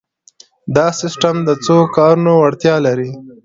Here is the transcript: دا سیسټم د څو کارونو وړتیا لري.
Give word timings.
دا 0.75 0.85
سیسټم 1.01 1.35
د 1.47 1.49
څو 1.65 1.77
کارونو 1.97 2.31
وړتیا 2.37 2.75
لري. 2.85 3.09